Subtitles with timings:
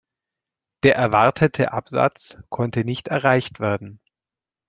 [0.81, 3.99] Der erwartete Absatz konnte nicht erreicht werden.